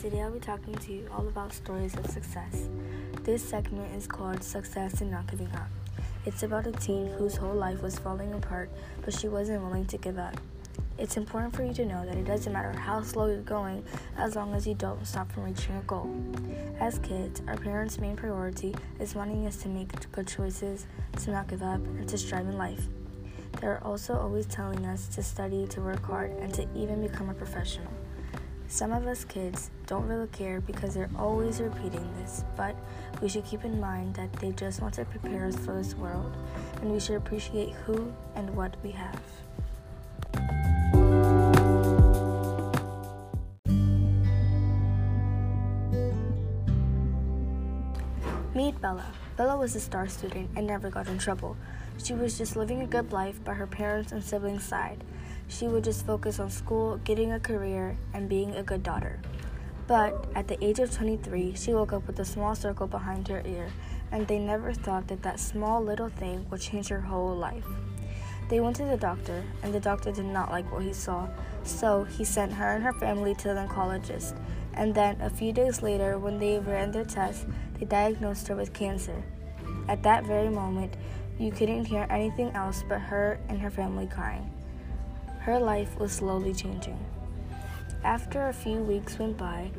[0.00, 2.70] today I'll be talking to you all about stories of success.
[3.22, 5.68] This segment is called Success and Not Giving Up.
[6.24, 8.70] It's about a teen whose whole life was falling apart,
[9.04, 10.40] but she wasn't willing to give up.
[10.96, 13.84] It's important for you to know that it doesn't matter how slow you're going
[14.16, 16.10] as long as you don't stop from reaching your goal.
[16.80, 20.86] As kids, our parents' main priority is wanting us to make good choices,
[21.24, 22.86] to not give up, and to strive in life.
[23.60, 27.34] They're also always telling us to study, to work hard, and to even become a
[27.34, 27.92] professional.
[28.70, 32.76] Some of us kids don't really care because they're always repeating this, but
[33.20, 36.32] we should keep in mind that they just want to prepare us for this world,
[36.80, 39.20] and we should appreciate who and what we have.
[48.54, 49.12] Meet Bella.
[49.36, 51.56] Bella was a star student and never got in trouble.
[52.02, 55.02] She was just living a good life by her parents' and siblings' side.
[55.50, 59.20] She would just focus on school, getting a career, and being a good daughter.
[59.88, 63.42] But at the age of 23, she woke up with a small circle behind her
[63.44, 63.68] ear,
[64.12, 67.66] and they never thought that that small little thing would change her whole life.
[68.48, 71.28] They went to the doctor, and the doctor did not like what he saw,
[71.64, 74.38] so he sent her and her family to the oncologist.
[74.74, 77.44] And then, a few days later, when they ran their tests,
[77.78, 79.20] they diagnosed her with cancer.
[79.88, 80.96] At that very moment,
[81.40, 84.48] you couldn't hear anything else but her and her family crying.
[85.40, 86.98] Her life was slowly changing.
[88.04, 89.70] After a few weeks went by,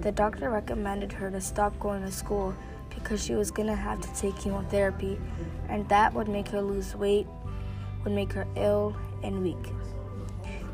[0.00, 2.54] the doctor recommended her to stop going to school
[2.88, 5.18] because she was going to have to take chemotherapy,
[5.68, 7.26] and that would make her lose weight,
[8.02, 9.72] would make her ill and weak.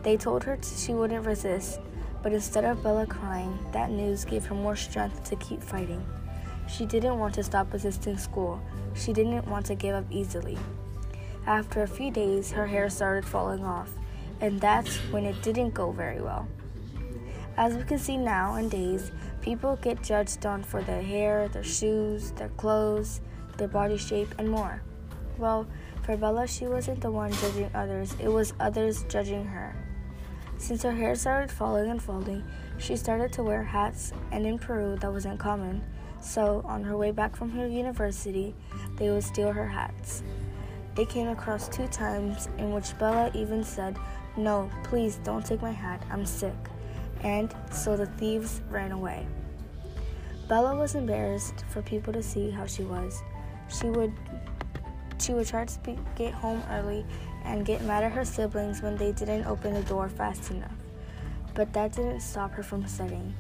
[0.05, 1.81] They told her she wouldn't resist,
[2.23, 6.07] but instead of Bella crying, that news gave her more strength to keep fighting.
[6.69, 8.61] She didn't want to stop resisting school.
[8.95, 10.57] She didn't want to give up easily.
[11.47, 13.91] After a few days, her hair started falling off
[14.41, 16.49] and that's when it didn't go very well.
[17.57, 22.51] As we can see nowadays, people get judged on for their hair, their shoes, their
[22.51, 23.21] clothes,
[23.57, 24.83] their body shape, and more.
[25.39, 25.67] Well,
[26.03, 29.75] for Bella, she wasn't the one judging others, it was others judging her.
[30.59, 32.45] Since her hair started falling and falling,
[32.79, 35.83] she started to wear hats, and in Peru, that wasn't common.
[36.21, 38.55] So, on her way back from her university,
[38.97, 40.23] they would steal her hats.
[40.95, 43.99] They came across two times in which Bella even said
[44.37, 46.55] no, please don't take my hat, I'm sick.
[47.23, 49.27] And so the thieves ran away.
[50.49, 53.23] Bella was embarrassed for people to see how she was.
[53.69, 54.13] She would
[55.19, 57.05] she would try to be, get home early
[57.45, 60.71] and get mad at her siblings when they didn't open the door fast enough.
[61.55, 63.35] But that didn't stop her from studying.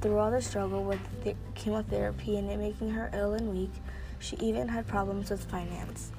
[0.00, 3.70] Through all the struggle with the chemotherapy and it making her ill and weak,
[4.18, 6.10] she even had problems with finance.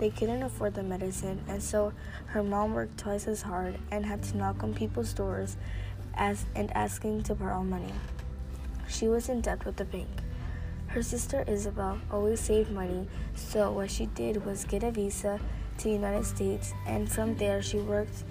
[0.00, 1.92] They couldn't afford the medicine, and so
[2.28, 5.58] her mom worked twice as hard and had to knock on people's doors
[6.14, 7.92] as, and asking to borrow money.
[8.88, 10.08] She was in debt with the bank.
[10.86, 15.38] Her sister Isabel always saved money, so what she did was get a visa
[15.76, 18.24] to the United States, and from there she worked,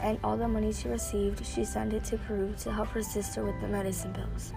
[0.00, 3.44] and all the money she received, she sent it to Peru to help her sister
[3.44, 4.52] with the medicine bills.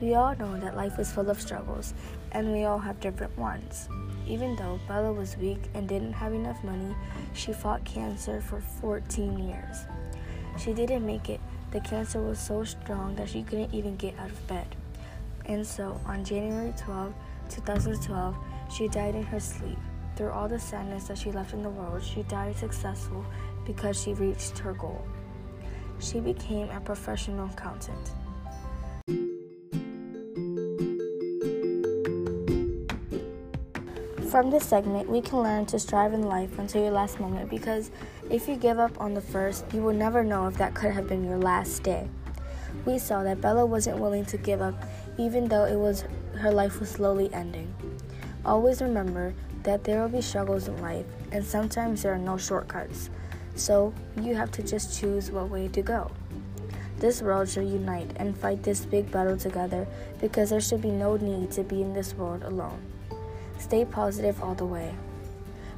[0.00, 1.94] We all know that life is full of struggles,
[2.32, 3.88] and we all have different ones.
[4.26, 6.94] Even though Bella was weak and didn't have enough money,
[7.32, 9.84] she fought cancer for 14 years.
[10.58, 11.40] She didn't make it.
[11.70, 14.66] The cancer was so strong that she couldn't even get out of bed.
[15.46, 17.14] And so, on January 12,
[17.50, 18.36] 2012,
[18.74, 19.78] she died in her sleep.
[20.16, 23.24] Through all the sadness that she left in the world, she died successful
[23.66, 25.04] because she reached her goal.
[25.98, 28.12] She became a professional accountant.
[34.34, 37.92] From this segment, we can learn to strive in life until your last moment because
[38.28, 41.06] if you give up on the first, you will never know if that could have
[41.06, 42.08] been your last day.
[42.84, 44.74] We saw that Bella wasn't willing to give up
[45.18, 46.02] even though it was
[46.36, 47.72] her life was slowly ending.
[48.44, 53.10] Always remember that there will be struggles in life and sometimes there are no shortcuts.
[53.54, 56.10] So, you have to just choose what way to go.
[56.98, 59.86] This world should unite and fight this big battle together
[60.20, 62.93] because there should be no need to be in this world alone.
[63.64, 64.94] Stay positive all the way.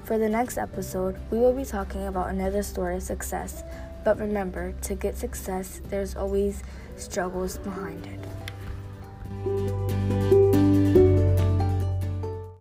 [0.03, 3.63] For the next episode, we will be talking about another story of success.
[4.03, 6.65] But remember, to get success, there's always
[6.97, 8.46] struggles behind it.